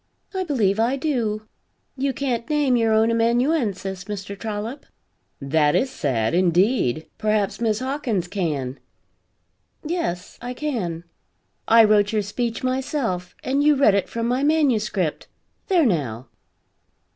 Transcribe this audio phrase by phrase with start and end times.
[0.33, 1.47] "I believe I do.
[1.95, 4.35] You can't name your own amanuensis, Mr.
[4.35, 4.87] Trollop."
[5.39, 7.05] "That is sad, indeed.
[7.19, 8.79] Perhaps Miss Hawkins can?"
[9.85, 11.03] "Yes, I can.
[11.67, 15.27] I wrote your speech myself, and you read it from my manuscript.
[15.67, 16.29] There, now!"